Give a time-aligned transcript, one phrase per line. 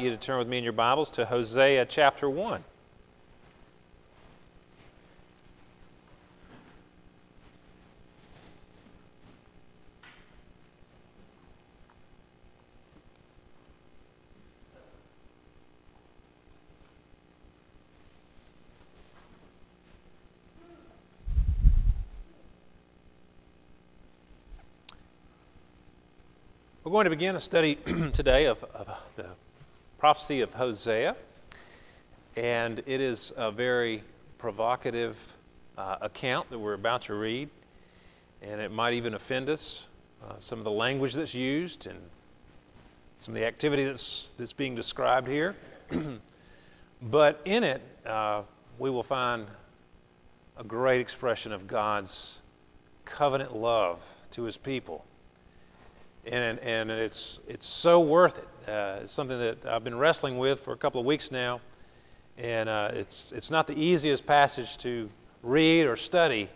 [0.00, 2.64] invite you to turn with me in your Bibles to Hosea chapter 1.
[26.82, 27.74] We're going to begin a study
[28.14, 29.26] today of, of, the
[30.00, 31.14] prophecy of Hosea,
[32.34, 34.02] and it is a very
[34.38, 35.14] provocative
[35.76, 37.50] uh, account that we're about to read,
[38.40, 39.84] and it might even offend us.
[40.26, 41.98] Uh, some of the language that's used and
[43.20, 45.54] some of the activity that's, that's being described here.
[47.02, 48.42] but in it, uh,
[48.78, 49.48] we will find
[50.56, 52.38] a great expression of God's
[53.04, 53.98] covenant love
[54.30, 55.04] to his people
[56.26, 58.48] and and it's it's so worth it.
[58.68, 61.60] Uh, it's something that I've been wrestling with for a couple of weeks now,
[62.36, 65.08] and uh, it's it's not the easiest passage to
[65.42, 66.50] read or study,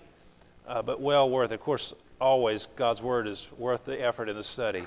[0.68, 1.50] uh, but well worth.
[1.50, 1.54] it.
[1.54, 4.84] Of course, always God's word is worth the effort in the study.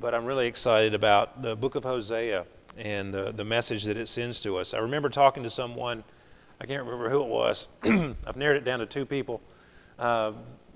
[0.00, 2.44] But I'm really excited about the book of Hosea
[2.76, 4.74] and the the message that it sends to us.
[4.74, 6.04] I remember talking to someone,
[6.60, 7.66] I can't remember who it was.
[7.82, 9.40] I've narrowed it down to two people,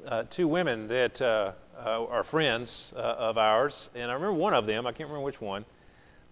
[0.06, 4.54] uh, two women that uh, uh, are friends uh, of ours, and I remember one
[4.54, 4.86] of them.
[4.86, 5.64] I can't remember which one,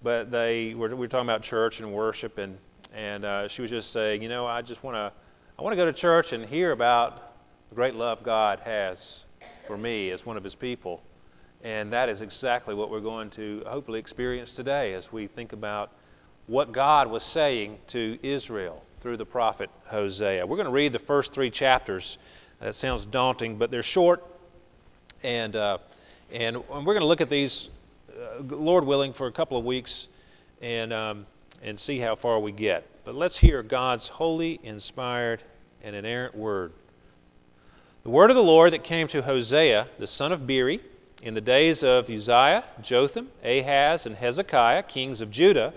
[0.03, 2.59] but they were we were talking about church and worship, and
[2.95, 5.13] and she was just saying, you know, I just want to
[5.59, 7.35] I want to go to church and hear about
[7.69, 9.25] the great love God has
[9.67, 11.03] for me as one of His people,
[11.63, 15.93] and that is exactly what we're going to hopefully experience today as we think about
[16.47, 20.47] what God was saying to Israel through the prophet Hosea.
[20.47, 22.19] We're going to read the first three chapters.
[22.61, 24.23] That sounds daunting, but they're short
[25.23, 25.79] and, uh,
[26.33, 27.69] and we're going to look at these,
[28.11, 30.09] uh, Lord willing, for a couple of weeks
[30.63, 31.27] and, um,
[31.63, 32.87] and see how far we get.
[33.05, 35.43] But let's hear God's holy, inspired,
[35.83, 36.73] and inerrant word.
[38.03, 40.81] The word of the Lord that came to Hosea, the son of Beeri,
[41.23, 45.75] in the days of Uzziah, Jotham, Ahaz, and Hezekiah, kings of Judah,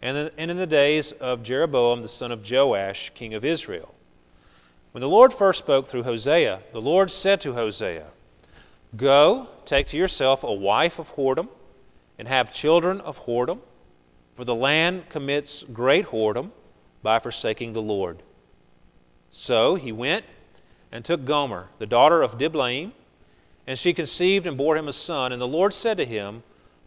[0.00, 3.94] and in the days of Jeroboam, the son of Joash, king of Israel.
[4.92, 8.06] When the Lord first spoke through Hosea, the Lord said to Hosea,
[8.96, 11.48] Go, take to yourself a wife of whoredom,
[12.18, 13.60] and have children of whoredom,
[14.34, 16.50] for the land commits great whoredom
[17.02, 18.22] by forsaking the Lord.
[19.30, 20.24] So he went
[20.90, 22.92] and took Gomer, the daughter of Diblaim,
[23.66, 25.32] and she conceived and bore him a son.
[25.32, 26.42] And the Lord said to him,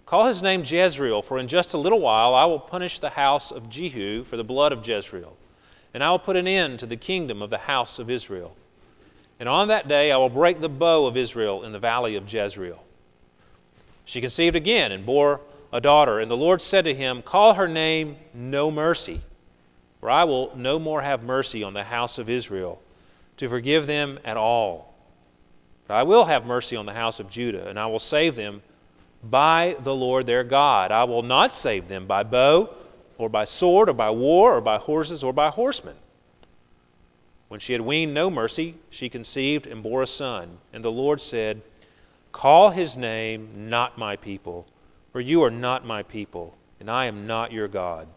[0.06, 3.52] Call his name Jezreel, for in just a little while I will punish the house
[3.52, 5.38] of Jehu for the blood of Jezreel,
[5.94, 8.56] and I will put an end to the kingdom of the house of Israel.
[9.40, 12.32] And on that day I will break the bow of Israel in the valley of
[12.32, 12.84] Jezreel.
[14.06, 17.68] She conceived again and bore a daughter, and the Lord said to him, Call her
[17.68, 19.22] name No Mercy,
[20.00, 22.82] for I will no more have mercy on the house of Israel,
[23.38, 24.94] to forgive them at all.
[25.88, 28.62] But I will have mercy on the house of Judah, and I will save them
[29.24, 30.92] by the Lord their God.
[30.92, 32.70] I will not save them by bow,
[33.18, 35.96] or by sword, or by war, or by horses, or by horsemen.
[37.48, 40.58] When she had weaned no mercy, she conceived and bore a son.
[40.74, 41.62] And the Lord said,
[42.32, 44.66] Call his name not my people,
[45.12, 48.08] for you are not my people, and I am not your God.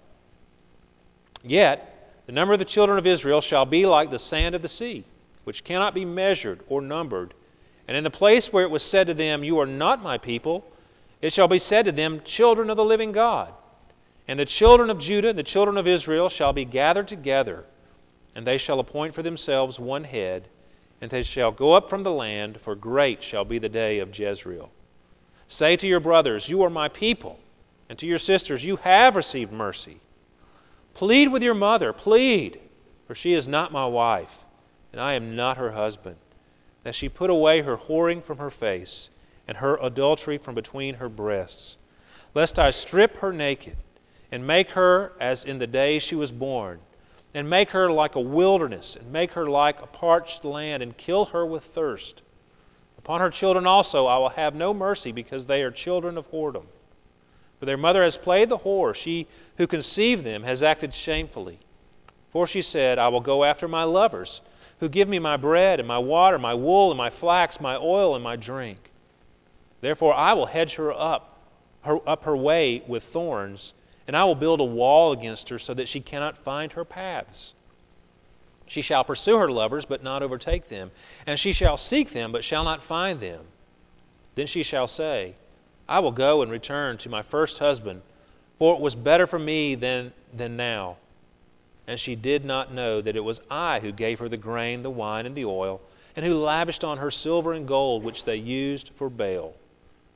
[1.42, 1.92] Yet
[2.26, 5.04] the number of the children of Israel shall be like the sand of the sea,
[5.44, 7.34] which cannot be measured or numbered.
[7.86, 10.64] And in the place where it was said to them, You are not my people,
[11.22, 13.52] it shall be said to them, Children of the living God.
[14.28, 17.64] And the children of Judah and the children of Israel shall be gathered together
[18.36, 20.46] and they shall appoint for themselves one head,
[21.00, 24.16] and they shall go up from the land, for great shall be the day of
[24.16, 24.70] Jezreel.
[25.48, 27.40] Say to your brothers, You are my people,
[27.88, 30.02] and to your sisters, You have received mercy.
[30.92, 32.60] Plead with your mother, plead,
[33.06, 34.44] for she is not my wife,
[34.92, 36.16] and I am not her husband,
[36.84, 39.08] that she put away her whoring from her face,
[39.48, 41.78] and her adultery from between her breasts,
[42.34, 43.78] lest I strip her naked,
[44.30, 46.80] and make her as in the day she was born
[47.36, 51.26] and make her like a wilderness, and make her like a parched land, and kill
[51.26, 52.22] her with thirst.
[52.96, 56.64] Upon her children also I will have no mercy, because they are children of whoredom.
[57.60, 59.26] For their mother has played the whore, she
[59.58, 61.58] who conceived them has acted shamefully.
[62.32, 64.40] For she said, I will go after my lovers,
[64.80, 68.14] who give me my bread, and my water, my wool, and my flax, my oil,
[68.14, 68.90] and my drink.
[69.82, 71.38] Therefore I will hedge her up,
[71.82, 73.74] her, up her way with thorns
[74.06, 77.54] and I will build a wall against her so that she cannot find her paths.
[78.66, 80.90] She shall pursue her lovers, but not overtake them,
[81.26, 83.44] and she shall seek them, but shall not find them.
[84.34, 85.34] Then she shall say,
[85.88, 88.02] I will go and return to my first husband,
[88.58, 90.96] for it was better for me than, than now.
[91.86, 94.90] And she did not know that it was I who gave her the grain, the
[94.90, 95.80] wine, and the oil,
[96.16, 99.54] and who lavished on her silver and gold, which they used for Baal.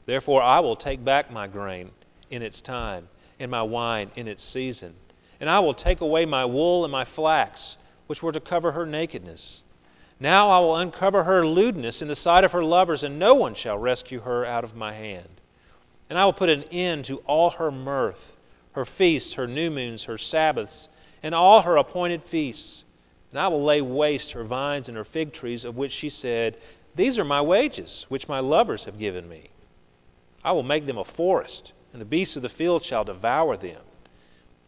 [0.07, 1.91] Therefore I will take back my grain
[2.31, 3.09] in its time,
[3.41, 4.95] and my wine in its season.
[5.41, 8.87] And I will take away my wool and my flax, which were to cover her
[8.87, 9.63] nakedness.
[10.21, 13.55] Now I will uncover her lewdness in the sight of her lovers, and no one
[13.55, 15.41] shall rescue her out of my hand.
[16.11, 18.37] And I will put an end to all her mirth,
[18.73, 20.91] her feasts, her new moons, her Sabbaths,
[21.23, 22.85] and all her appointed feasts.
[23.31, 26.59] And I will lay waste her vines and her fig trees, of which she said,
[26.97, 29.51] These are my wages, which my lovers have given me.
[30.45, 33.81] I will make them a forest, and the beasts of the field shall devour them.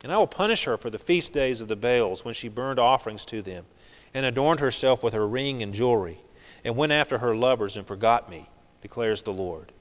[0.02, 2.78] And I will punish her for the feast days of the Baals, when she burned
[2.78, 3.64] offerings to them,
[4.12, 6.20] and adorned herself with her ring and jewelry,
[6.64, 8.48] and went after her lovers and forgot me,
[8.82, 9.72] declares the Lord.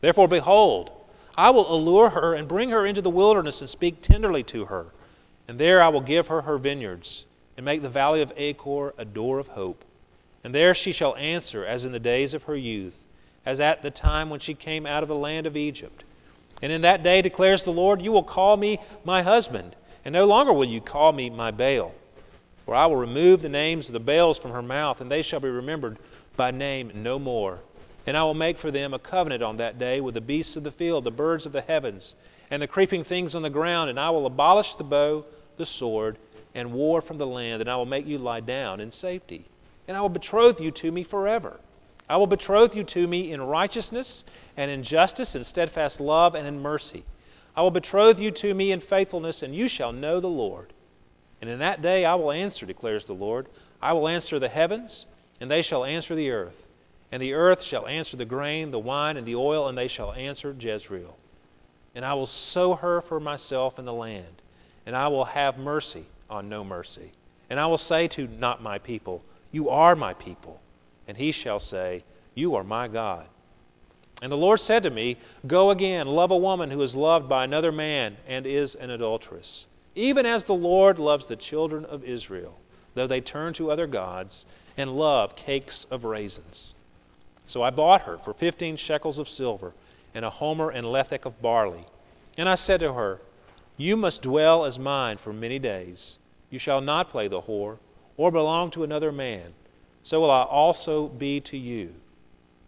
[0.00, 0.90] Therefore, behold,
[1.36, 4.86] I will allure her and bring her into the wilderness and speak tenderly to her.
[5.48, 7.24] And there I will give her her vineyards,
[7.56, 9.84] and make the valley of Achor a door of hope.
[10.42, 12.96] And there she shall answer as in the days of her youth,
[13.46, 16.04] as at the time when she came out of the land of Egypt.
[16.62, 20.24] And in that day, declares the Lord, you will call me my husband, and no
[20.24, 21.92] longer will you call me my Baal.
[22.64, 25.40] For I will remove the names of the Baals from her mouth, and they shall
[25.40, 25.98] be remembered
[26.36, 27.60] by name no more.
[28.06, 30.64] And I will make for them a covenant on that day with the beasts of
[30.64, 32.14] the field, the birds of the heavens,
[32.50, 33.90] and the creeping things on the ground.
[33.90, 35.24] And I will abolish the bow,
[35.56, 36.18] the sword,
[36.54, 37.60] and war from the land.
[37.60, 39.46] And I will make you lie down in safety.
[39.88, 41.58] And I will betroth you to me forever.
[42.08, 44.24] I will betroth you to me in righteousness
[44.56, 47.04] and in justice, and steadfast love and in mercy.
[47.56, 50.72] I will betroth you to me in faithfulness, and you shall know the Lord.
[51.40, 53.48] And in that day I will answer, declares the Lord.
[53.80, 55.06] I will answer the heavens,
[55.40, 56.68] and they shall answer the earth.
[57.12, 60.12] And the earth shall answer the grain, the wine, and the oil, and they shall
[60.12, 61.16] answer Jezreel.
[61.94, 64.42] And I will sow her for myself in the land,
[64.84, 67.12] and I will have mercy on no mercy.
[67.48, 69.22] And I will say to not my people,
[69.52, 70.60] You are my people.
[71.06, 72.04] And he shall say,
[72.34, 73.26] You are my God.
[74.22, 77.44] And the Lord said to me, Go again, love a woman who is loved by
[77.44, 82.58] another man and is an adulteress, even as the Lord loves the children of Israel,
[82.94, 84.46] though they turn to other gods
[84.76, 86.74] and love cakes of raisins.
[87.46, 89.74] So I bought her for fifteen shekels of silver,
[90.14, 91.86] and a homer and lethech of barley.
[92.38, 93.20] And I said to her,
[93.76, 96.18] You must dwell as mine for many days.
[96.50, 97.78] You shall not play the whore,
[98.16, 99.54] or belong to another man.
[100.04, 101.94] So will I also be to you.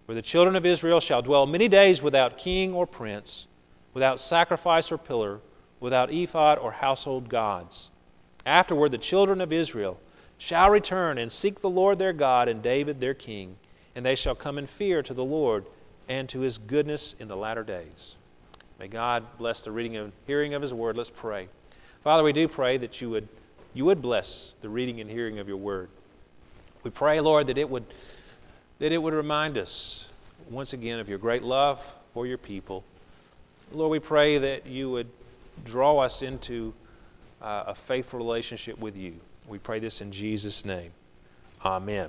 [0.07, 3.47] For the children of Israel shall dwell many days without king or prince,
[3.95, 5.41] without sacrifice or pillar,
[5.79, 7.91] without ephod or household gods.
[8.45, 9.99] Afterward, the children of Israel
[10.39, 13.57] shall return and seek the Lord their God and David their king
[13.97, 15.65] and they shall come in fear to the Lord
[16.07, 18.17] and to his goodness in the latter days.
[18.79, 20.99] May God bless the reading and hearing of his word.
[20.99, 21.49] Let's pray.
[22.05, 23.27] Father, we do pray that you would
[23.73, 25.89] you would bless the reading and hearing of your word.
[26.87, 27.85] We pray, Lord, that it would
[28.79, 30.07] that it would remind us
[30.49, 31.81] once again of your great love
[32.15, 32.85] for your people.
[33.73, 35.09] Lord, we pray that you would
[35.65, 36.73] draw us into
[37.43, 39.15] uh, a faithful relationship with you.
[39.49, 40.93] We pray this in Jesus' name.
[41.65, 42.09] Amen.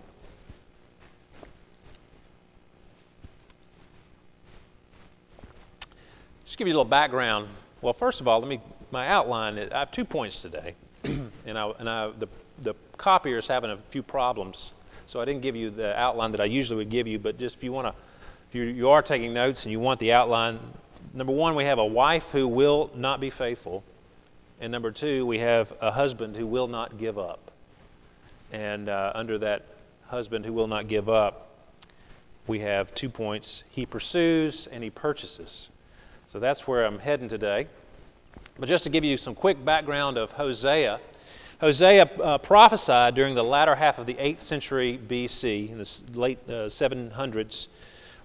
[6.45, 7.47] Just give you a little background.
[7.81, 9.57] Well, first of all, let me my outline.
[9.57, 12.27] I have two points today, and I and I the
[12.61, 14.73] the copier is having a few problems,
[15.05, 17.19] so I didn't give you the outline that I usually would give you.
[17.19, 18.01] But just if you want to,
[18.49, 20.59] if you you are taking notes and you want the outline,
[21.13, 23.83] number one, we have a wife who will not be faithful,
[24.59, 27.51] and number two, we have a husband who will not give up.
[28.51, 29.65] And uh, under that
[30.07, 31.49] husband who will not give up,
[32.47, 35.69] we have two points: he pursues and he purchases.
[36.27, 37.67] So that's where I'm heading today.
[38.59, 40.99] But just to give you some quick background of Hosea,
[41.59, 46.37] Hosea uh, prophesied during the latter half of the 8th century BC, in the late
[46.47, 47.67] uh, 700s,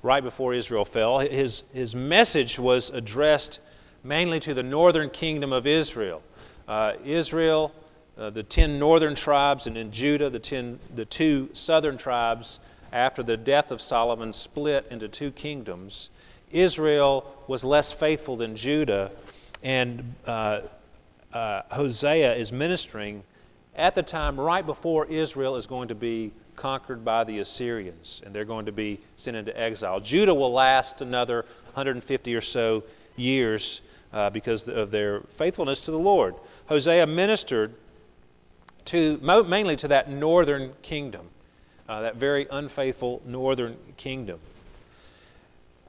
[0.02, 1.18] right before Israel fell.
[1.20, 3.60] His, his message was addressed
[4.04, 6.22] mainly to the northern kingdom of Israel.
[6.68, 7.72] Uh, Israel,
[8.18, 12.60] uh, the ten northern tribes, and in Judah, the, ten, the two southern tribes,
[12.92, 16.10] after the death of Solomon, split into two kingdoms.
[16.50, 19.10] Israel was less faithful than Judah,
[19.62, 20.14] and
[21.32, 23.22] uh, Hosea is ministering
[23.74, 28.34] at the time right before Israel is going to be conquered by the Assyrians, and
[28.34, 30.00] they're going to be sent into exile.
[30.00, 32.84] Judah will last another 150 or so
[33.16, 33.80] years
[34.12, 36.34] uh, because of their faithfulness to the Lord.
[36.66, 37.74] Hosea ministered
[38.86, 41.28] to mainly to that northern kingdom,
[41.88, 44.38] uh, that very unfaithful northern kingdom.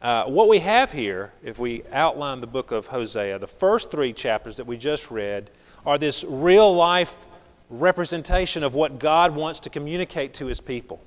[0.03, 4.11] Uh, what we have here, if we outline the book of Hosea, the first three
[4.11, 5.49] chapters that we just read
[5.85, 7.09] are this real life
[7.69, 10.99] representation of what God wants to communicate to his people.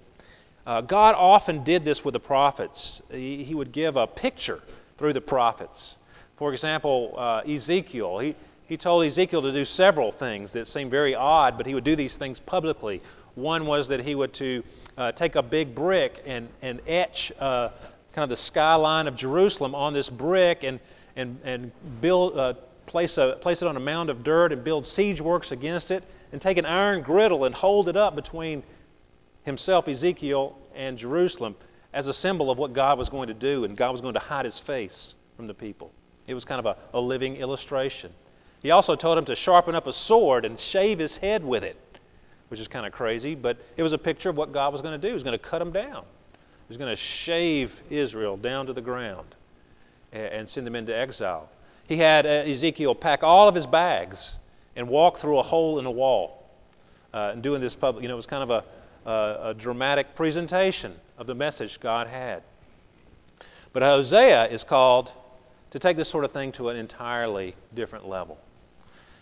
[0.67, 3.03] Uh, God often did this with the prophets.
[3.11, 4.63] He, he, would give a picture
[4.97, 5.99] through the prophets.
[6.39, 8.35] For example, uh, Ezekiel, he,
[8.67, 11.97] he told Ezekiel to do several things that seemed very odd, but he would do
[11.97, 13.03] these things publicly.
[13.35, 14.63] One was that he would to
[14.97, 17.69] uh, take a big brick and, and etch uh,
[18.17, 20.81] kind of the skyline of Jerusalem on this brick and,
[21.17, 21.71] and, and
[22.01, 22.55] build, uh,
[22.87, 26.03] place, a, place it on a mound of dirt and build siege works against it
[26.33, 28.63] and take an iron griddle and hold it up between
[29.45, 31.57] himself, Ezekiel, and Jerusalem
[31.93, 34.21] as a symbol of what God was going to do, and God was going to
[34.21, 35.93] hide his face from the people.
[36.27, 38.13] It was kind of a, a living illustration.
[38.63, 41.77] He also told him to sharpen up a sword and shave his head with it,
[42.49, 44.99] which is kind of crazy, but it was a picture of what God was going
[44.99, 45.09] to do.
[45.09, 46.07] He was going to cut him down,
[46.69, 49.35] was going to shave Israel down to the ground
[50.13, 51.49] and, send them into exile.
[51.87, 54.39] He had uh, Ezekiel pack all of his bags
[54.75, 56.43] and walk through a hole in a wall.
[57.15, 60.15] Uh, and doing this public, you know, it was kind of a, a, a dramatic
[60.17, 62.43] presentation of the message God had.
[63.73, 65.13] But Hosea is called
[65.71, 68.39] to take this sort of thing to an entirely different level,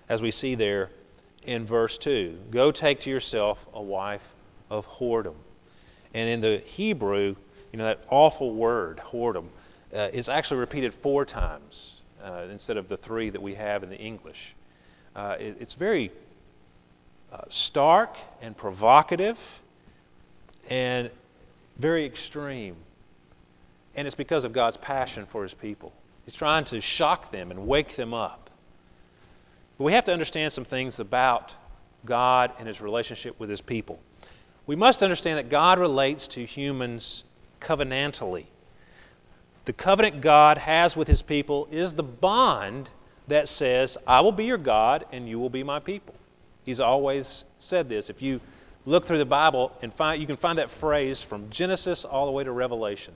[0.08, 0.90] as we see there
[1.44, 2.38] in verse 2.
[2.50, 4.22] Go take to yourself a wife
[4.70, 5.34] of whoredom.
[6.14, 7.34] And in the Hebrew,
[7.72, 9.46] you know, that awful word, whoredom,
[9.92, 13.90] uh, is actually repeated four times uh, instead of the three that we have in
[13.90, 14.54] the English.
[15.14, 16.10] Uh, it, it's very
[17.32, 19.38] uh, stark and provocative
[20.70, 21.10] and
[21.78, 22.76] very extreme.
[23.96, 25.92] And it's because of God's passion for His people.
[26.24, 28.50] He's trying to shock them and wake them up.
[29.78, 31.52] But we have to understand some things about
[32.04, 33.98] God and His relationship with His people.
[34.66, 37.24] We must understand that God relates to humans
[37.60, 38.46] covenantally.
[39.66, 42.90] The covenant God has with His people is the bond
[43.28, 46.14] that says, I will be your God and you will be my people.
[46.64, 48.10] He's always said this.
[48.10, 48.40] If you
[48.86, 52.32] look through the Bible and find you can find that phrase from Genesis all the
[52.32, 53.14] way to Revelation.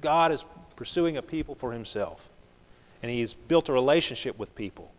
[0.00, 0.44] God is
[0.76, 2.20] pursuing a people for himself.
[3.02, 4.90] And he's built a relationship with people.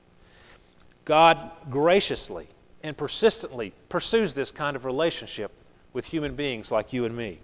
[1.05, 2.47] God graciously
[2.83, 5.51] and persistently pursues this kind of relationship
[5.95, 7.39] with human beings like you and me.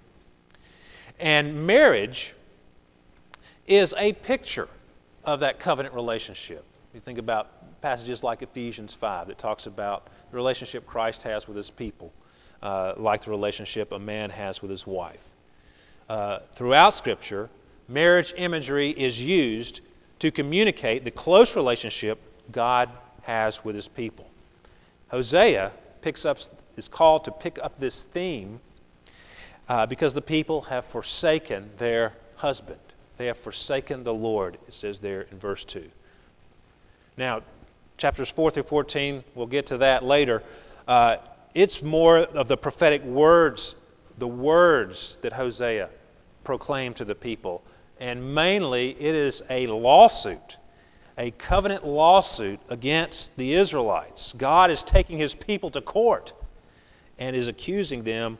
[1.20, 2.34] And marriage
[3.66, 4.68] is a picture
[5.24, 6.66] of that covenant relationship.
[6.94, 11.56] You think about passages like Ephesians 5 that talks about the relationship Christ has with
[11.56, 12.12] his people,
[12.62, 15.22] uh, like the relationship a man has with his wife.
[16.10, 17.50] Uh, throughout Scripture,
[17.88, 19.80] marriage imagery is used
[20.20, 22.20] to communicate the close relationship
[22.52, 22.90] God
[23.22, 24.26] has with his people.
[25.08, 26.38] Hosea picks up,
[26.78, 28.60] is called to pick up this theme
[29.70, 32.80] uh, because the people have forsaken their husband.
[33.18, 35.90] They have forsaken the Lord, it says there in verse 2.
[37.18, 37.42] Now,
[37.98, 40.42] chapters 4 through 14, we'll get to that later.
[40.88, 41.18] Uh,
[41.54, 43.76] it's more of the prophetic words,
[44.18, 45.90] the words that Hosea
[46.44, 47.62] proclaimed to the people.
[48.00, 50.58] And mainly, it is a lawsuit,
[51.18, 54.34] a covenant lawsuit against the Israelites.
[54.38, 56.34] God is taking his people to court
[57.20, 58.38] and is accusing them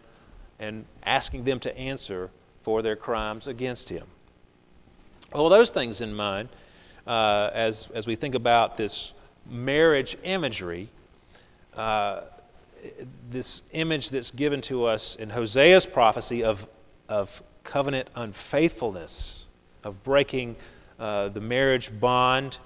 [0.60, 2.30] and asking them to answer
[2.64, 4.08] for their crimes against him.
[5.34, 6.50] All those things in mind,
[7.08, 9.14] uh, as, as we think about this
[9.50, 10.90] marriage imagery,
[11.76, 12.22] uh,
[13.30, 16.60] this image that's given to us in Hosea's prophecy of,
[17.08, 17.30] of
[17.64, 19.46] covenant unfaithfulness,
[19.84, 20.56] of breaking
[21.02, 22.60] uh, the marriage bond,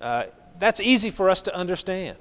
[0.00, 0.24] uh,
[0.58, 2.16] that's easy for us to understand.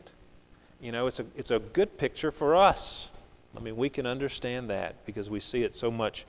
[0.82, 3.08] You know, it's a, it's a good picture for us.
[3.56, 6.26] I mean, we can understand that because we see it so much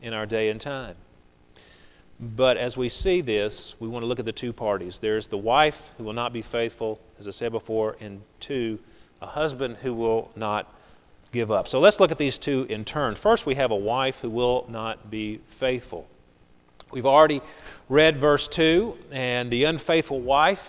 [0.00, 0.96] in our day and time.
[2.18, 4.98] But as we see this, we want to look at the two parties.
[4.98, 8.78] There's the wife who will not be faithful, as I said before, and two,
[9.20, 10.72] a husband who will not
[11.32, 11.68] give up.
[11.68, 13.14] So let's look at these two in turn.
[13.16, 16.06] First, we have a wife who will not be faithful.
[16.94, 17.42] We've already
[17.88, 20.60] read verse 2, and the unfaithful wife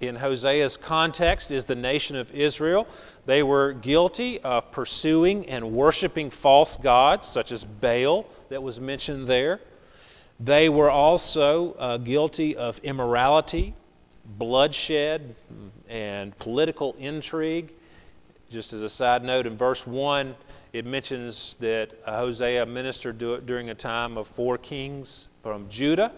[0.00, 2.88] in Hosea's context is the nation of Israel.
[3.24, 9.28] They were guilty of pursuing and worshiping false gods, such as Baal, that was mentioned
[9.28, 9.60] there.
[10.40, 13.76] They were also uh, guilty of immorality,
[14.24, 15.36] bloodshed,
[15.88, 17.70] and political intrigue.
[18.50, 20.34] Just as a side note, in verse 1,
[20.72, 26.12] it mentions that Hosea ministered during a time of four kings from Judah,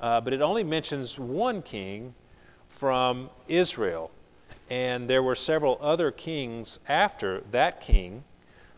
[0.00, 2.14] uh, but it only mentions one king
[2.78, 4.10] from Israel.
[4.70, 8.24] And there were several other kings after that king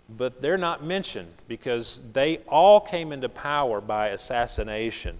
[0.08, 5.16] but they're not mentioned because they all came into power by assassination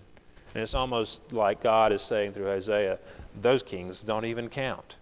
[0.55, 2.99] And it's almost like God is saying through Isaiah,
[3.41, 4.97] those kings don't even count.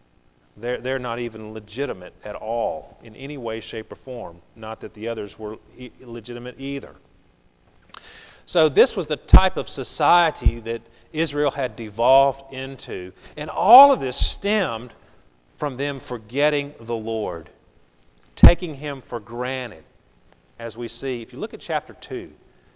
[0.57, 4.41] They're, they're not even legitimate at all in any way, shape, or form.
[4.55, 5.57] Not that the others were
[6.01, 6.95] legitimate either.
[8.51, 13.13] So, this was the type of society that Israel had devolved into.
[13.37, 14.93] And all of this stemmed
[15.61, 17.49] from them forgetting the Lord,
[18.35, 19.85] taking Him for granted,
[20.59, 21.23] as we see.
[21.23, 22.29] If you look at chapter 2,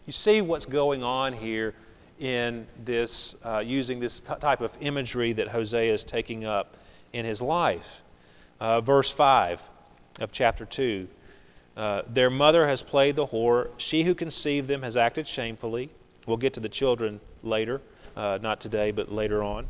[0.07, 1.75] you see what's going on here
[2.21, 6.77] in this, uh, using this t- type of imagery that Hosea is taking up
[7.13, 7.83] in his life.
[8.61, 9.61] Uh, verse 5
[10.21, 11.09] of chapter 2
[11.77, 13.69] uh, Their mother has played the whore.
[13.77, 15.91] She who conceived them has acted shamefully.
[16.27, 17.81] We'll get to the children later,
[18.17, 19.67] uh, not today, but later on.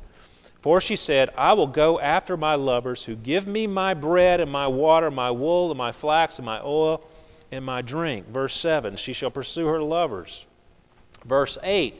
[0.63, 4.51] For she said, I will go after my lovers who give me my bread and
[4.51, 7.03] my water, my wool and my flax and my oil
[7.53, 8.29] and my drink.
[8.29, 10.47] Verse 7 She shall pursue her lovers.
[11.25, 11.95] Verse 8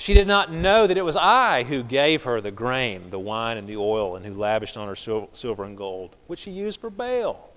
[0.00, 3.56] she did not know that it was I who gave her the grain, the wine,
[3.56, 6.88] and the oil, and who lavished on her silver and gold, which she used for
[6.88, 7.50] Baal.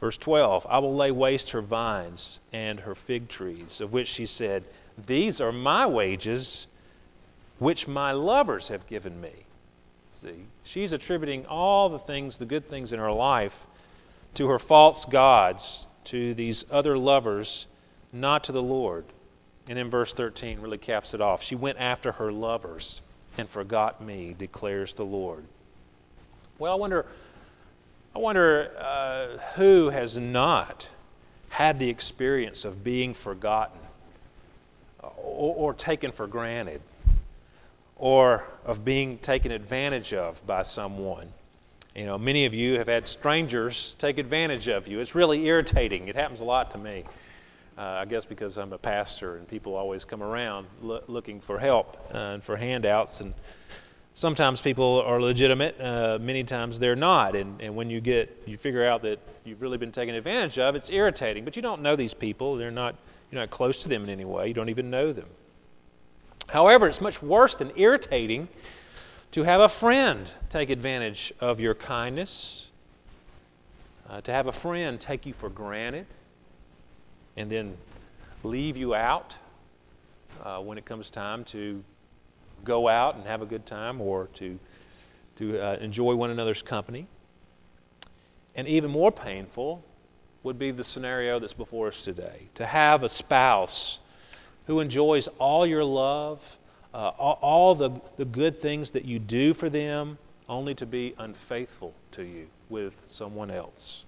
[0.00, 4.26] Verse 12 I will lay waste her vines and her fig trees, of which she
[4.26, 4.64] said,
[5.06, 6.66] These are my wages,
[7.58, 9.32] which my lovers have given me.
[10.22, 13.54] See, she's attributing all the things, the good things in her life,
[14.34, 17.66] to her false gods, to these other lovers,
[18.12, 19.04] not to the Lord.
[19.68, 21.42] And in verse 13 really caps it off.
[21.42, 23.00] She went after her lovers
[23.36, 25.44] and forgot me, declares the Lord.
[26.58, 27.06] Well, I wonder,
[28.14, 30.86] I wonder uh, who has not
[31.48, 33.80] had the experience of being forgotten
[35.02, 36.80] or, or taken for granted
[37.96, 41.28] or of being taken advantage of by someone.
[41.94, 45.00] You know, many of you have had strangers take advantage of you.
[45.00, 46.08] It's really irritating.
[46.08, 47.04] It happens a lot to me.
[47.76, 51.58] Uh, I guess because I'm a pastor and people always come around lo- looking for
[51.58, 53.20] help uh, and for handouts.
[53.20, 53.34] And
[54.14, 57.36] sometimes people are legitimate, uh, many times they're not.
[57.36, 60.74] And, and when you get, you figure out that you've really been taken advantage of,
[60.74, 61.44] it's irritating.
[61.44, 62.56] But you don't know these people.
[62.56, 62.96] They're not,
[63.30, 64.48] you're not close to them in any way.
[64.48, 65.28] You don't even know them.
[66.48, 68.48] However, it's much worse than irritating
[69.32, 72.66] to have a friend take advantage of your kindness,
[74.08, 76.06] uh, to have a friend take you for granted
[77.36, 77.76] and then
[78.42, 79.34] leave you out
[80.42, 81.84] uh, when it comes time to
[82.64, 84.58] go out and have a good time or to,
[85.36, 87.06] to uh, enjoy one another's company.
[88.54, 89.84] And even more painful
[90.42, 93.98] would be the scenario that's before us today to have a spouse
[94.66, 96.40] who enjoys all your love,
[96.92, 100.18] uh, all, all the, the good things that you do for them,
[100.48, 104.04] only to be unfaithful to you with someone else.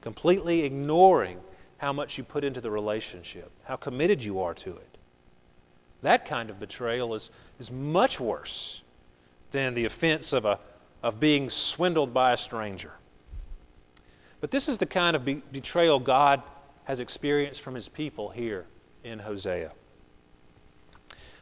[0.00, 1.38] Completely ignoring
[1.78, 4.98] how much you put into the relationship, how committed you are to it.
[6.02, 7.30] That kind of betrayal is,
[7.62, 8.82] is much worse
[9.52, 10.58] than the offense of, a,
[11.00, 12.90] of being swindled by a stranger.
[14.40, 16.42] But this is the kind of be- betrayal God
[16.84, 18.66] has experienced from his people here
[19.04, 19.70] in Hosea.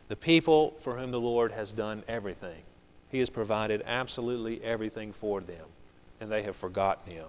[0.09, 2.61] The people for whom the Lord has done everything.
[3.09, 5.65] He has provided absolutely everything for them,
[6.21, 7.29] and they have forgotten him.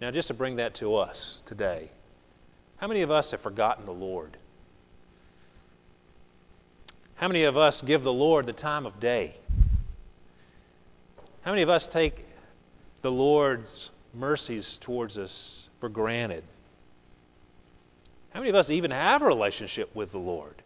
[0.00, 1.92] Now, just to bring that to us today,
[2.78, 4.36] how many of us have forgotten the Lord?
[7.22, 9.36] How many of us give the Lord the time of day?
[11.42, 12.16] How many of us take
[13.02, 16.42] the Lord's mercies towards us for granted?
[18.30, 20.64] How many of us even have a relationship with the Lord?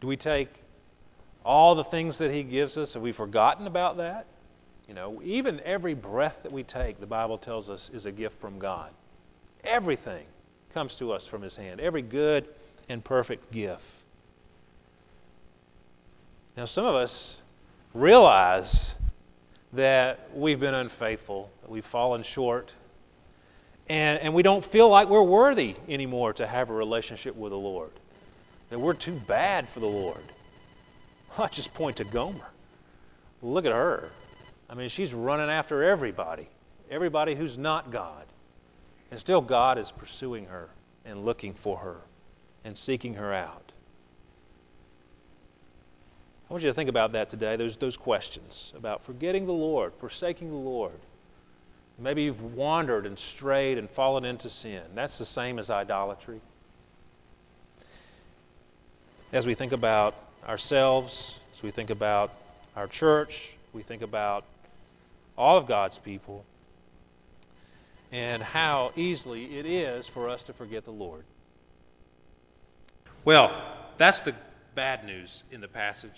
[0.00, 0.48] Do we take
[1.44, 2.94] all the things that He gives us?
[2.94, 4.24] Have we forgotten about that?
[4.88, 8.40] You know, even every breath that we take, the Bible tells us, is a gift
[8.40, 8.90] from God.
[9.62, 10.24] Everything
[10.72, 12.48] comes to us from His hand, every good
[12.88, 13.82] and perfect gift.
[16.56, 17.38] Now, some of us
[17.94, 18.94] realize
[19.72, 22.70] that we've been unfaithful, that we've fallen short,
[23.88, 27.56] and, and we don't feel like we're worthy anymore to have a relationship with the
[27.56, 27.90] Lord,
[28.70, 30.22] that we're too bad for the Lord.
[31.38, 32.46] I just point to Gomer.
[33.40, 34.10] Look at her.
[34.68, 36.48] I mean, she's running after everybody,
[36.90, 38.24] everybody who's not God.
[39.10, 40.68] And still, God is pursuing her
[41.04, 41.96] and looking for her
[42.64, 43.72] and seeking her out.
[46.48, 49.92] I want you to think about that today, those, those questions about forgetting the Lord,
[50.00, 50.98] forsaking the Lord.
[51.98, 54.82] Maybe you've wandered and strayed and fallen into sin.
[54.94, 56.40] That's the same as idolatry.
[59.32, 60.14] As we think about
[60.46, 62.30] ourselves, as we think about
[62.76, 63.34] our church,
[63.72, 64.44] we think about
[65.38, 66.44] all of God's people,
[68.10, 71.24] and how easily it is for us to forget the Lord.
[73.24, 73.50] Well,
[73.98, 74.34] that's the
[74.74, 76.10] bad news in the passage.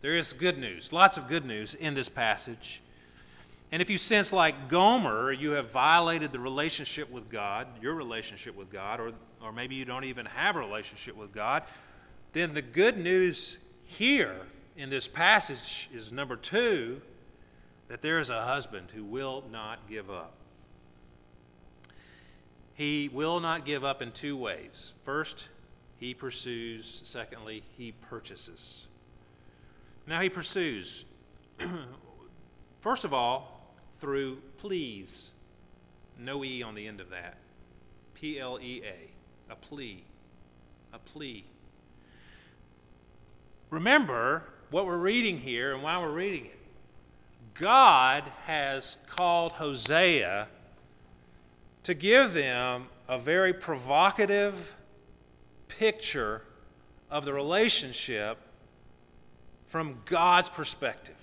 [0.00, 2.80] There is good news, lots of good news in this passage.
[3.72, 8.56] And if you sense like Gomer, you have violated the relationship with God, your relationship
[8.56, 11.62] with God, or, or maybe you don't even have a relationship with God,
[12.32, 14.36] then the good news here
[14.76, 17.00] in this passage is number two
[17.88, 20.32] that there is a husband who will not give up.
[22.74, 24.92] He will not give up in two ways.
[25.04, 25.44] First,
[25.98, 27.00] he pursues.
[27.04, 28.86] Secondly, he purchases.
[30.06, 31.04] Now he pursues.
[32.80, 35.30] First of all, through pleas.
[36.18, 37.36] No E on the end of that.
[38.14, 39.52] P L E A.
[39.52, 40.04] A plea.
[40.92, 41.44] A plea.
[43.70, 46.58] Remember what we're reading here and why we're reading it.
[47.54, 50.48] God has called Hosea
[51.84, 54.54] to give them a very provocative
[55.68, 56.42] picture
[57.10, 58.38] of the relationship
[59.68, 61.14] from God's perspective.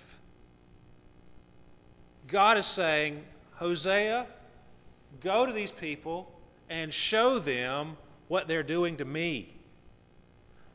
[2.28, 3.24] God is saying,
[3.56, 4.28] Hosea,
[5.22, 6.32] go to these people
[6.70, 9.54] and show them what they're doing to me.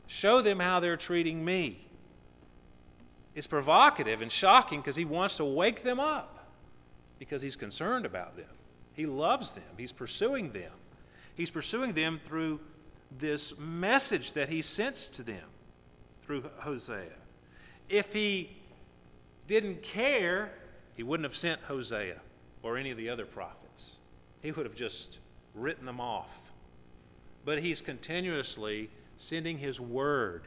[0.07, 1.85] Show them how they're treating me.
[3.35, 6.47] It's provocative and shocking because he wants to wake them up
[7.19, 8.49] because he's concerned about them.
[8.93, 10.71] He loves them, he's pursuing them.
[11.35, 12.59] He's pursuing them through
[13.17, 15.43] this message that he sends to them
[16.25, 17.15] through Hosea.
[17.89, 18.55] If he
[19.47, 20.51] didn't care,
[20.95, 22.21] he wouldn't have sent Hosea
[22.61, 23.97] or any of the other prophets.
[24.41, 25.17] He would have just
[25.55, 26.29] written them off.
[27.45, 30.43] But he's continuously sending his word.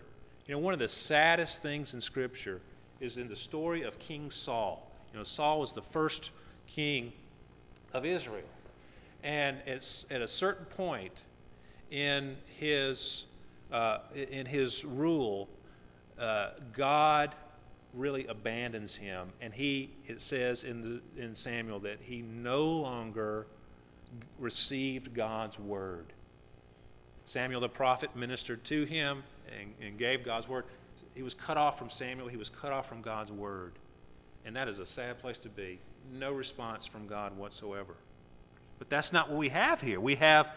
[0.46, 2.60] You know, one of the saddest things in Scripture
[3.00, 4.88] is in the story of King Saul.
[5.12, 6.30] You know, Saul was the first
[6.66, 7.12] king
[7.92, 8.46] of Israel.
[9.22, 11.12] And it's at a certain point
[11.92, 13.26] in his,
[13.70, 15.48] uh, in his rule,
[16.18, 17.34] uh, God
[17.94, 19.28] really abandons him.
[19.42, 23.46] And he, it says in, the, in Samuel that he no longer
[24.38, 26.06] received God's word.
[27.26, 29.22] Samuel the prophet ministered to him
[29.60, 30.64] and, and gave God's word.
[31.14, 33.72] He was cut off from Samuel, he was cut off from God's word.
[34.44, 35.78] And that is a sad place to be.
[36.10, 37.94] No response from God whatsoever.
[38.78, 40.00] But that's not what we have here.
[40.00, 40.48] We have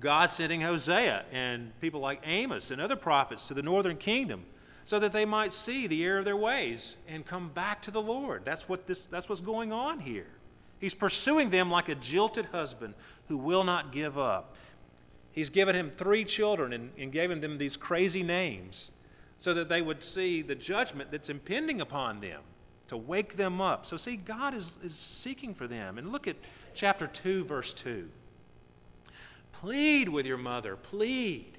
[0.00, 4.44] God sending Hosea and people like Amos and other prophets to the northern kingdom
[4.84, 8.02] so that they might see the error of their ways and come back to the
[8.02, 8.42] Lord.
[8.44, 10.26] That's, what this, that's what's going on here.
[10.78, 12.94] He's pursuing them like a jilted husband
[13.28, 14.56] who will not give up.
[15.32, 18.90] He's given him three children and, and given them these crazy names
[19.38, 22.42] so that they would see the judgment that's impending upon them
[22.88, 23.86] to wake them up.
[23.86, 25.98] So, see, God is, is seeking for them.
[25.98, 26.36] And look at
[26.74, 28.08] chapter 2, verse 2.
[29.64, 31.56] Plead with your mother, plead.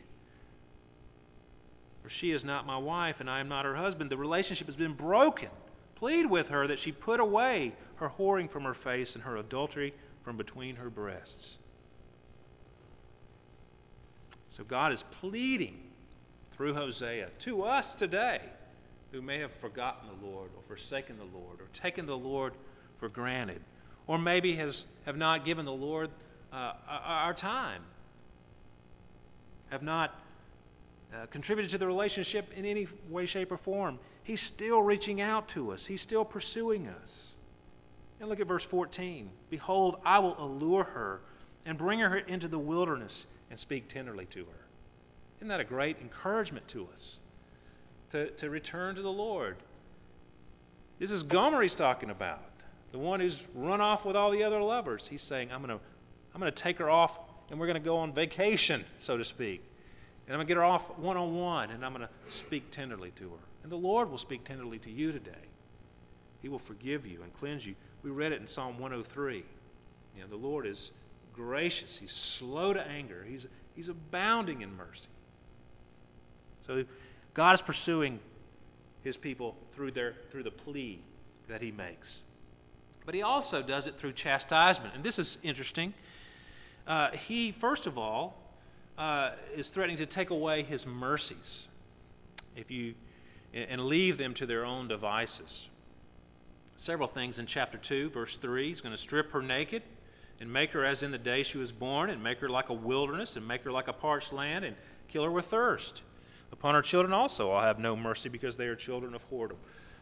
[2.03, 4.11] For she is not my wife, and I am not her husband.
[4.11, 5.49] The relationship has been broken.
[5.95, 9.91] Plead with her that she put away her whoring from her face and her adultery
[10.23, 11.57] from between her breasts.
[14.51, 15.79] So God is pleading
[16.55, 18.39] through Hosea to us today
[19.11, 22.53] who may have forgotten the Lord or forsaken the Lord or taken the Lord
[22.99, 23.61] for granted
[24.05, 26.11] or maybe has, have not given the Lord
[26.53, 27.81] uh, our time,
[29.69, 30.15] have not
[31.13, 33.99] uh, contributed to the relationship in any way, shape, or form.
[34.23, 37.31] He's still reaching out to us, He's still pursuing us.
[38.19, 39.29] And look at verse 14.
[39.49, 41.21] Behold, I will allure her
[41.65, 44.65] and bring her into the wilderness and speak tenderly to her.
[45.37, 47.17] Isn't that a great encouragement to us?
[48.11, 49.57] To, to return to the Lord.
[50.97, 52.41] This is Gomer he's talking about,
[52.93, 55.05] the one who's run off with all the other lovers.
[55.09, 55.83] He's saying, I'm going to
[56.33, 57.11] I'm going to take her off
[57.49, 59.61] and we're going to go on vacation, so to speak.
[60.27, 62.71] And I'm going to get her off one on one and I'm going to speak
[62.71, 63.43] tenderly to her.
[63.63, 65.31] And the Lord will speak tenderly to you today.
[66.41, 67.75] He will forgive you and cleanse you.
[68.03, 69.43] We read it in Psalm 103.
[70.15, 70.91] You know, the Lord is
[71.33, 71.97] gracious.
[71.97, 73.25] He's slow to anger.
[73.27, 75.07] He's, he's abounding in mercy.
[76.65, 76.83] So
[77.33, 78.19] God is pursuing
[79.03, 81.01] his people through, their, through the plea
[81.47, 82.19] that he makes.
[83.05, 84.95] But he also does it through chastisement.
[84.95, 85.93] And this is interesting.
[86.87, 88.37] Uh, he, first of all,
[88.97, 91.67] uh, is threatening to take away his mercies
[92.55, 92.93] if you,
[93.53, 95.69] and leave them to their own devices.
[96.77, 98.69] Several things in chapter 2, verse 3.
[98.69, 99.83] He's going to strip her naked
[100.39, 102.73] and make her as in the day she was born, and make her like a
[102.73, 104.75] wilderness, and make her like a parched land, and
[105.07, 106.01] kill her with thirst.
[106.51, 109.55] Upon her children also I'll have no mercy because they are children of whoredom.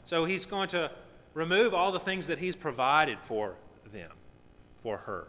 [0.06, 0.91] So he's going to
[1.36, 3.56] remove all the things that he's provided for
[3.91, 4.12] them,
[4.82, 5.28] for her.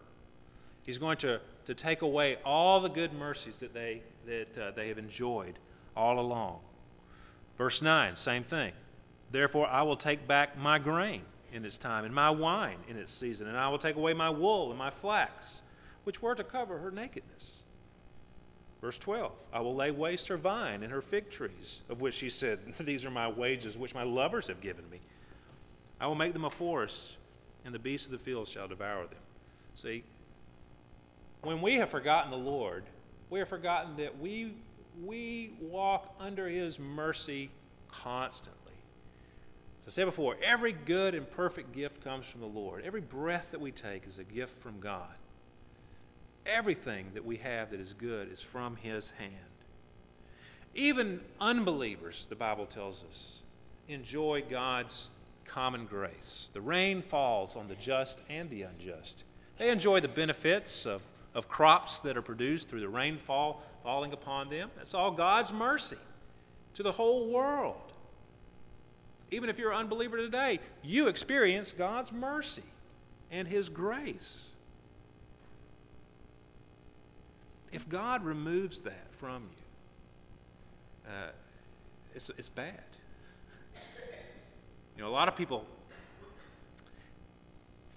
[0.84, 4.88] He's going to, to take away all the good mercies that they, that, uh, they
[4.88, 5.58] have enjoyed
[5.96, 6.60] all along.
[7.56, 8.72] Verse 9, same thing.
[9.32, 13.12] Therefore, I will take back my grain in its time, and my wine in its
[13.14, 15.32] season, and I will take away my wool and my flax,
[16.04, 17.42] which were to cover her nakedness.
[18.80, 22.28] Verse 12 I will lay waste her vine and her fig trees, of which she
[22.28, 25.00] said, These are my wages, which my lovers have given me.
[26.00, 27.16] I will make them a forest,
[27.64, 29.18] and the beasts of the field shall devour them.
[29.76, 30.04] See,
[31.44, 32.84] when we have forgotten the Lord,
[33.30, 34.54] we have forgotten that we,
[35.04, 37.50] we walk under His mercy
[37.88, 38.60] constantly.
[39.82, 42.84] As I said before, every good and perfect gift comes from the Lord.
[42.84, 45.14] Every breath that we take is a gift from God.
[46.46, 49.34] Everything that we have that is good is from His hand.
[50.74, 53.40] Even unbelievers, the Bible tells us,
[53.88, 55.08] enjoy God's
[55.46, 56.48] common grace.
[56.52, 59.24] The rain falls on the just and the unjust.
[59.58, 61.02] They enjoy the benefits of,
[61.34, 64.70] of crops that are produced through the rainfall falling upon them.
[64.76, 65.98] That's all God's mercy
[66.74, 67.76] to the whole world.
[69.30, 72.62] Even if you're an unbeliever today, you experience God's mercy
[73.30, 74.44] and His grace.
[77.72, 81.30] If God removes that from you, uh,
[82.14, 82.80] it's, it's bad.
[84.96, 85.64] You know, a lot of people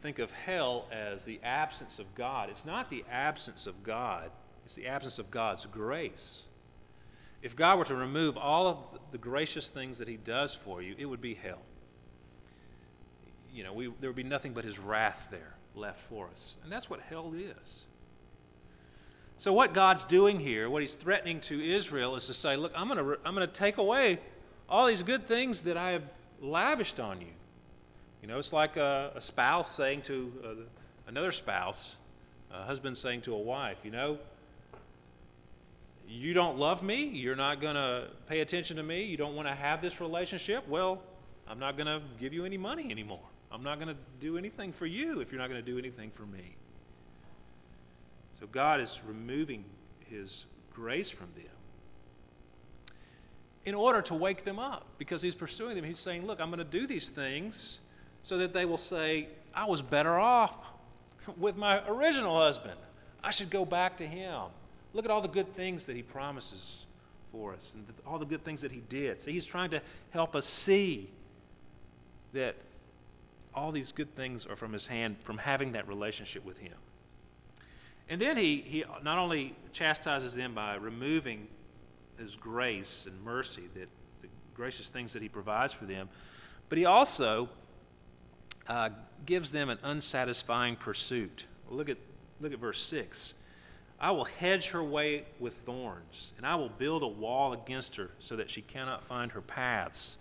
[0.01, 2.49] think of hell as the absence of God.
[2.49, 4.29] It's not the absence of God,
[4.65, 6.43] it's the absence of God's grace.
[7.41, 8.77] If God were to remove all of
[9.11, 11.61] the gracious things that He does for you, it would be hell.
[13.53, 16.55] You know, we, there would be nothing but His wrath there left for us.
[16.63, 17.83] And that's what hell is.
[19.39, 22.87] So, what God's doing here, what He's threatening to Israel, is to say, Look, I'm
[22.87, 24.19] going to, I'm going to take away
[24.67, 26.03] all these good things that I have
[26.41, 27.27] lavished on you.
[28.21, 30.49] You know, it's like a, a spouse saying to uh,
[31.07, 31.95] another spouse,
[32.51, 34.17] a husband saying to a wife, You know,
[36.07, 39.47] you don't love me, you're not going to pay attention to me, you don't want
[39.47, 41.01] to have this relationship, well,
[41.47, 43.25] I'm not going to give you any money anymore.
[43.51, 46.11] I'm not going to do anything for you if you're not going to do anything
[46.15, 46.55] for me.
[48.39, 49.63] So God is removing
[50.09, 51.45] His grace from them
[53.65, 55.85] in order to wake them up because He's pursuing them.
[55.85, 57.79] He's saying, Look, I'm going to do these things
[58.27, 60.53] so that they will say, I was better off
[61.37, 62.77] with my original husband.
[63.23, 64.43] I should go back to him.
[64.93, 66.85] Look at all the good things that he promises
[67.31, 69.21] for us and all the good things that he did.
[69.21, 71.09] So he's trying to help us see
[72.33, 72.55] that
[73.53, 76.75] all these good things are from his hand from having that relationship with him.
[78.09, 81.47] And then he, he not only chastises them by removing
[82.17, 83.87] his grace and mercy, that
[84.21, 86.09] the gracious things that he provides for them,
[86.69, 87.49] but he also
[88.67, 88.89] uh,
[89.25, 91.45] gives them an unsatisfying pursuit.
[91.69, 91.97] Look at,
[92.39, 93.33] look at verse 6.
[93.99, 98.11] I will hedge her way with thorns, and I will build a wall against her
[98.19, 100.17] so that she cannot find her paths.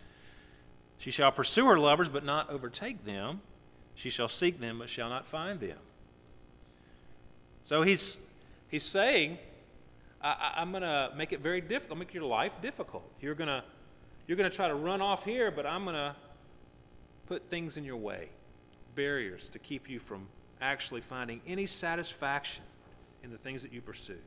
[0.98, 3.42] She shall pursue her lovers, but not overtake them.
[3.94, 5.78] She shall seek them, but shall not find them.
[7.64, 8.16] So he's,
[8.70, 9.38] he's saying,
[10.22, 13.04] I, am going to make it very difficult, make your life difficult.
[13.20, 13.62] You're going to
[14.26, 16.16] you're going to try to run off here, but I'm going to
[17.26, 18.28] put things in your way,
[18.94, 20.26] barriers to keep you from
[20.60, 22.62] actually finding any satisfaction
[23.22, 24.18] in the things that you pursue.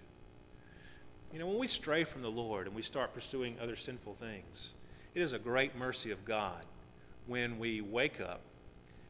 [1.33, 4.69] You know, when we stray from the Lord and we start pursuing other sinful things,
[5.15, 6.65] it is a great mercy of God
[7.27, 8.41] when we wake up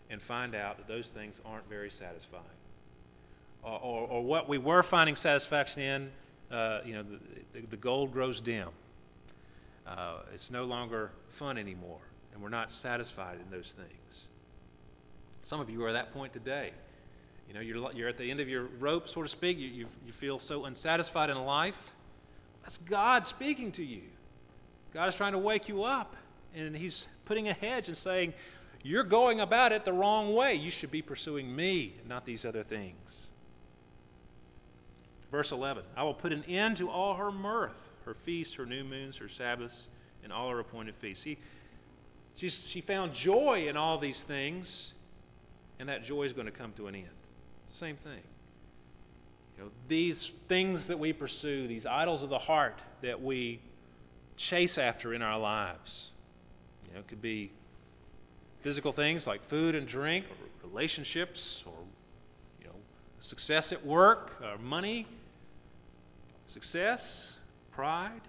[0.10, 2.43] and find out that those things aren't very satisfying.
[3.63, 6.10] Or, or, or what we were finding satisfaction in,
[6.56, 8.69] uh, you know, the, the, the, gold grows dim.
[9.86, 11.99] Uh, it's no longer fun anymore
[12.34, 14.28] and we're not satisfied in those things.
[15.44, 16.72] Some of you are at that point today.
[17.48, 19.58] You know, you're, you're at the end of your rope, so to speak.
[19.58, 21.76] You, you, you feel so unsatisfied in life.
[22.62, 24.04] That's God speaking to you.
[24.94, 26.15] God is trying to wake you up,
[26.54, 28.34] and He's putting a hedge and saying,
[28.84, 30.54] You're going about it the wrong way.
[30.54, 32.96] You should be pursuing me, not these other things.
[35.32, 38.84] Verse 11 I will put an end to all her mirth, her feasts, her new
[38.84, 39.88] moons, her Sabbaths,
[40.24, 41.24] and all her appointed feasts.
[41.24, 41.38] See,
[42.36, 44.94] She's, she found joy in all these things,
[45.80, 47.08] and that joy is going to come to an end.
[47.80, 48.22] Same thing.
[49.58, 53.60] You know, these things that we pursue, these idols of the heart that we
[54.38, 56.12] chase after in our lives,
[56.88, 57.52] you know, it could be
[58.62, 61.74] physical things like food and drink, or relationships, or
[62.62, 62.76] you know,
[63.20, 65.08] success at work, or money,
[66.48, 67.32] success,
[67.72, 68.22] pride.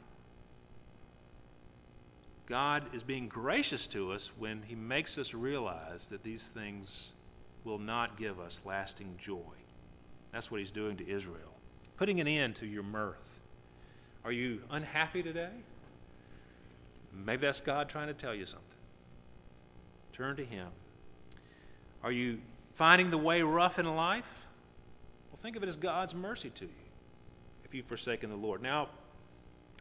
[2.50, 7.12] God is being gracious to us when He makes us realize that these things
[7.62, 9.54] will not give us lasting joy.
[10.32, 11.54] That's what He's doing to Israel,
[11.96, 13.16] putting an end to your mirth.
[14.24, 15.52] Are you unhappy today?
[17.14, 18.64] Maybe that's God trying to tell you something.
[20.12, 20.68] Turn to Him.
[22.02, 22.38] Are you
[22.74, 24.24] finding the way rough in life?
[25.30, 26.70] Well, think of it as God's mercy to you
[27.64, 28.60] if you've forsaken the Lord.
[28.60, 28.88] Now,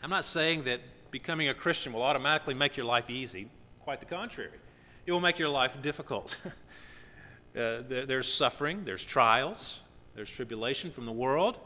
[0.03, 3.49] I'm not saying that becoming a Christian will automatically make your life easy.
[3.81, 4.51] Quite the contrary.
[5.05, 6.35] It will make your life difficult.
[6.45, 6.51] uh,
[7.53, 9.79] there, there's suffering, there's trials,
[10.15, 11.57] there's tribulation from the world.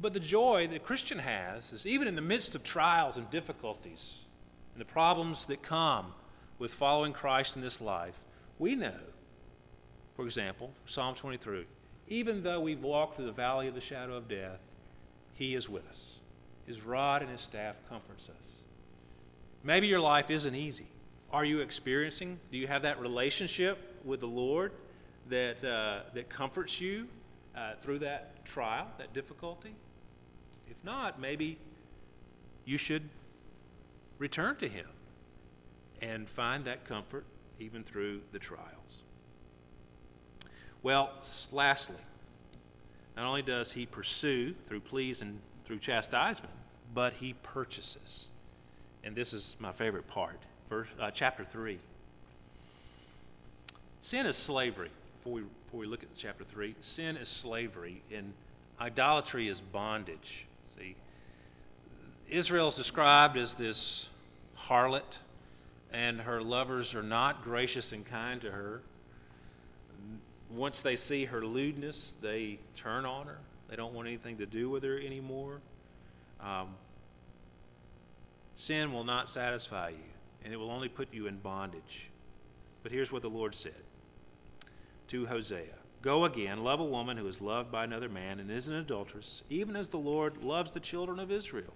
[0.00, 3.28] But the joy that a Christian has is even in the midst of trials and
[3.30, 4.14] difficulties
[4.74, 6.12] and the problems that come
[6.58, 8.14] with following Christ in this life,
[8.58, 8.98] we know,
[10.14, 11.66] for example, Psalm 23,
[12.08, 14.60] even though we've walked through the valley of the shadow of death,
[15.34, 16.17] He is with us.
[16.68, 18.46] His rod and His staff comforts us.
[19.64, 20.86] Maybe your life isn't easy.
[21.32, 22.38] Are you experiencing?
[22.52, 24.72] Do you have that relationship with the Lord
[25.30, 27.06] that, uh, that comforts you
[27.56, 29.74] uh, through that trial, that difficulty?
[30.70, 31.58] If not, maybe
[32.66, 33.08] you should
[34.18, 34.86] return to Him
[36.02, 37.24] and find that comfort
[37.58, 39.02] even through the trials.
[40.82, 41.12] Well,
[41.50, 41.96] lastly,
[43.16, 46.52] not only does He pursue through pleas and through chastisement,
[46.92, 48.26] but He purchases.
[49.04, 51.78] And this is my favorite part verse, uh, chapter 3.
[54.02, 54.90] Sin is slavery.
[55.18, 58.32] Before we, before we look at chapter 3, sin is slavery, and
[58.80, 60.46] idolatry is bondage.
[60.76, 60.96] See,
[62.28, 64.08] Israel is described as this
[64.68, 65.18] harlot,
[65.92, 68.82] and her lovers are not gracious and kind to her.
[70.50, 73.38] Once they see her lewdness, they turn on her.
[73.68, 75.60] They don't want anything to do with her anymore.
[76.40, 76.74] Um,
[78.56, 80.08] sin will not satisfy you
[80.44, 82.08] and it will only put you in bondage.
[82.82, 83.82] But here's what the Lord said
[85.08, 88.68] to Hosea Go again, love a woman who is loved by another man and is
[88.68, 91.74] an adulteress, even as the Lord loves the children of Israel.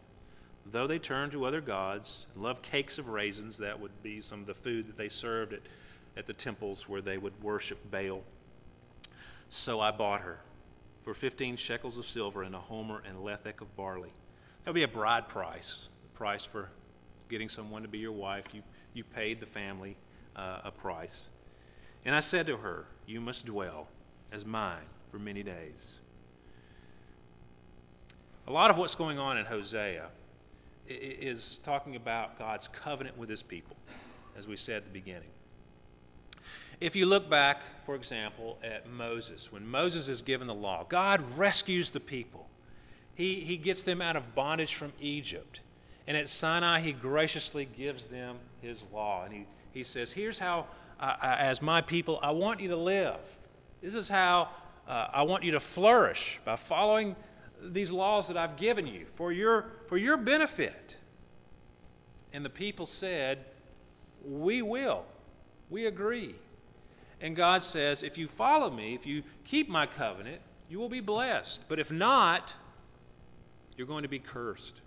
[0.64, 4.40] Though they turn to other gods and love cakes of raisins, that would be some
[4.40, 5.60] of the food that they served at,
[6.16, 8.22] at the temples where they would worship Baal.
[9.50, 10.38] So I bought her
[11.04, 14.12] for 15 shekels of silver and a homer and a lethech of barley.
[14.64, 16.68] That would be a bride price, the price for
[17.28, 18.62] getting someone to be your wife, you,
[18.94, 19.96] you paid the family
[20.36, 21.16] uh, a price.
[22.04, 23.88] And I said to her, You must dwell
[24.30, 25.98] as mine for many days.
[28.46, 30.08] A lot of what's going on in Hosea
[30.88, 33.76] is talking about God's covenant with his people,
[34.36, 35.30] as we said at the beginning.
[36.82, 41.22] If you look back, for example, at Moses, when Moses is given the law, God
[41.38, 42.48] rescues the people.
[43.14, 45.60] He, he gets them out of bondage from Egypt.
[46.08, 49.24] And at Sinai, he graciously gives them his law.
[49.24, 50.66] And he, he says, Here's how,
[50.98, 53.20] uh, as my people, I want you to live.
[53.80, 54.48] This is how
[54.88, 57.14] uh, I want you to flourish by following
[57.62, 60.96] these laws that I've given you for your, for your benefit.
[62.32, 63.38] And the people said,
[64.24, 65.04] We will.
[65.70, 66.34] We agree.
[67.22, 71.00] And God says, If you follow me, if you keep my covenant, you will be
[71.00, 71.60] blessed.
[71.68, 72.52] But if not,
[73.76, 74.82] you're going to be cursed.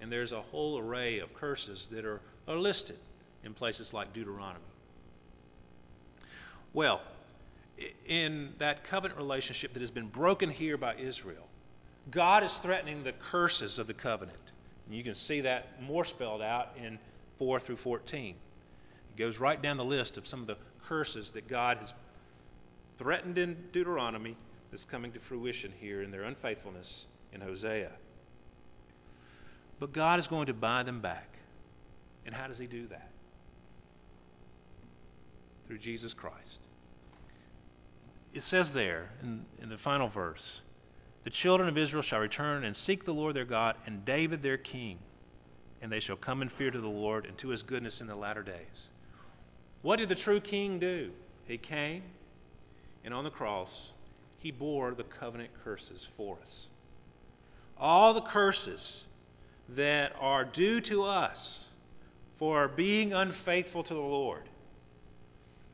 [0.00, 2.96] And there's a whole array of curses that are, are listed
[3.44, 4.64] in places like Deuteronomy.
[6.72, 7.02] Well,
[8.06, 11.46] in that covenant relationship that has been broken here by Israel,
[12.10, 14.38] God is threatening the curses of the covenant.
[14.86, 16.98] And you can see that more spelled out in
[17.38, 18.34] 4 through 14.
[18.34, 20.56] It goes right down the list of some of the
[20.90, 21.94] curses that God has
[22.98, 24.36] threatened in Deuteronomy
[24.72, 27.92] that's coming to fruition here in their unfaithfulness in Hosea.
[29.78, 31.28] But God is going to buy them back.
[32.26, 33.08] And how does He do that?
[35.68, 36.58] Through Jesus Christ.
[38.34, 40.60] It says there in, in the final verse
[41.22, 44.58] The children of Israel shall return and seek the Lord their God and David their
[44.58, 44.98] king,
[45.80, 48.16] and they shall come in fear to the Lord and to His goodness in the
[48.16, 48.90] latter days.
[49.82, 51.10] What did the true king do?
[51.46, 52.02] He came,
[53.04, 53.90] and on the cross,
[54.38, 56.66] He bore the covenant curses for us.
[57.78, 59.04] All the curses
[59.70, 61.64] that are due to us
[62.38, 64.42] for being unfaithful to the Lord,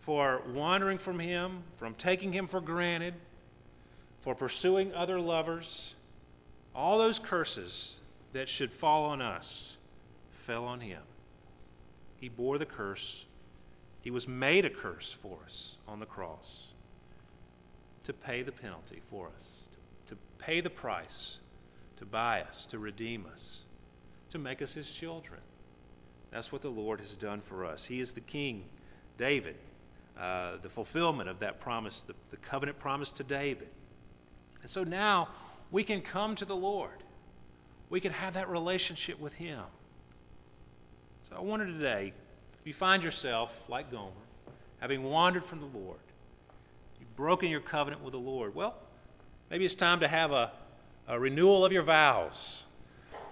[0.02, 3.14] for wandering from Him, from taking Him for granted,
[4.22, 5.94] for pursuing other lovers,
[6.74, 7.96] all those curses
[8.32, 9.76] that should fall on us
[10.46, 11.02] fell on Him.
[12.20, 13.25] He bore the curse.
[14.06, 16.68] He was made a curse for us on the cross
[18.04, 19.44] to pay the penalty for us,
[20.10, 21.38] to pay the price,
[21.98, 23.62] to buy us, to redeem us
[24.30, 25.40] to make us his children.
[26.30, 27.84] That's what the Lord has done for us.
[27.88, 28.66] He is the King,
[29.18, 29.56] David,
[30.16, 33.66] uh, the fulfillment of that promise, the, the covenant promise to David.
[34.62, 35.30] And so now
[35.72, 37.02] we can come to the Lord.
[37.90, 39.64] We can have that relationship with Him.
[41.28, 42.12] So I wonder today,
[42.66, 44.12] you find yourself, like Gomer,
[44.80, 45.98] having wandered from the Lord,
[46.98, 48.74] you've broken your covenant with the Lord, well,
[49.50, 50.52] maybe it's time to have a,
[51.08, 52.64] a renewal of your vows.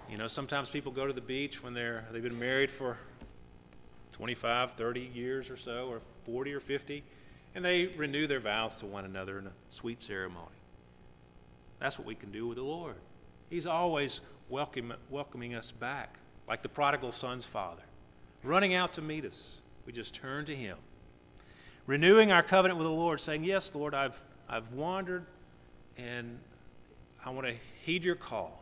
[0.09, 2.97] You know, sometimes people go to the beach when they're they've been married for
[4.13, 7.03] 25, 30 years or so, or 40 or 50,
[7.53, 10.47] and they renew their vows to one another in a sweet ceremony.
[11.79, 12.95] That's what we can do with the Lord.
[13.49, 16.17] He's always welcome, welcoming us back,
[16.47, 17.83] like the prodigal son's father,
[18.45, 19.59] running out to meet us.
[19.85, 20.77] We just turn to Him.
[21.87, 24.15] Renewing our covenant with the Lord, saying, Yes, Lord, I've,
[24.49, 25.25] I've wandered
[25.97, 26.39] and
[27.23, 28.61] I want to heed your call.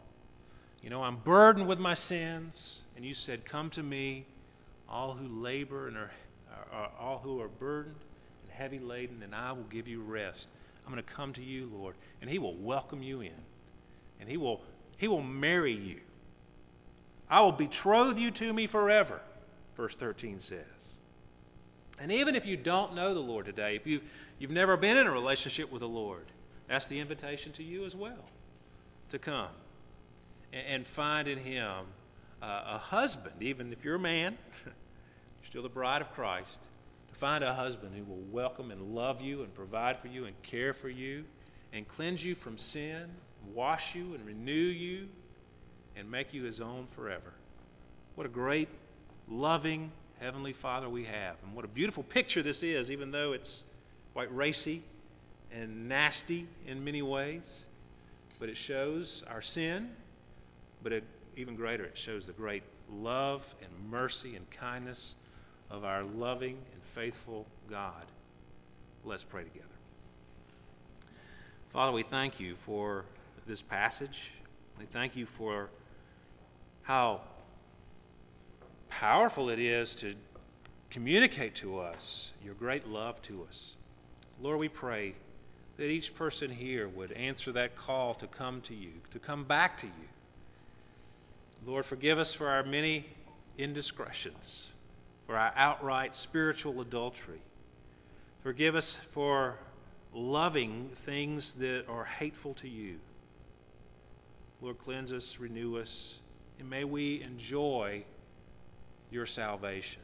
[0.81, 4.25] You know, I'm burdened with my sins, and you said, Come to me,
[4.89, 6.11] all who labor and are,
[6.51, 7.95] are, are all who are burdened
[8.43, 10.47] and heavy laden, and I will give you rest.
[10.85, 13.31] I'm going to come to you, Lord, and He will welcome you in,
[14.19, 14.61] and He will
[14.97, 15.99] He will marry you.
[17.29, 19.21] I will betroth you to me forever.
[19.75, 20.59] Verse 13 says.
[21.99, 24.01] And even if you don't know the Lord today, if you've,
[24.39, 26.25] you've never been in a relationship with the Lord,
[26.67, 28.25] that's the invitation to you as well
[29.11, 29.49] to come
[30.51, 31.85] and, and find in Him
[32.41, 34.73] uh, a husband, even if you're a man, you're
[35.49, 36.59] still the bride of Christ,
[37.13, 40.35] to find a husband who will welcome and love you and provide for you and
[40.43, 41.23] care for you
[41.71, 43.05] and cleanse you from sin,
[43.53, 45.07] wash you and renew you
[45.95, 47.33] and make you His own forever.
[48.15, 48.69] What a great,
[49.29, 51.35] loving Heavenly Father we have.
[51.43, 53.63] And what a beautiful picture this is, even though it's
[54.13, 54.83] quite racy
[55.51, 57.65] and nasty in many ways.
[58.39, 59.89] But it shows our sin,
[60.81, 61.03] but it,
[61.35, 65.15] even greater, it shows the great love and mercy and kindness
[65.69, 68.05] of our loving and faithful God.
[69.03, 69.65] Let's pray together.
[71.73, 73.05] Father, we thank you for
[73.47, 74.17] this passage.
[74.79, 75.69] We thank you for
[76.83, 77.21] how
[78.99, 80.15] powerful it is to
[80.91, 83.71] communicate to us your great love to us.
[84.41, 85.15] Lord, we pray
[85.77, 89.79] that each person here would answer that call to come to you, to come back
[89.79, 90.07] to you.
[91.65, 93.07] Lord, forgive us for our many
[93.57, 94.71] indiscretions,
[95.25, 97.41] for our outright spiritual adultery.
[98.43, 99.55] Forgive us for
[100.13, 102.97] loving things that are hateful to you.
[104.61, 106.15] Lord, cleanse us, renew us,
[106.59, 108.05] and may we enjoy
[109.13, 110.01] your salvation.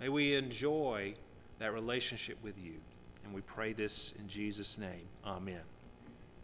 [0.00, 1.14] May we enjoy
[1.58, 2.74] that relationship with you.
[3.24, 5.06] And we pray this in Jesus' name.
[5.24, 5.60] Amen.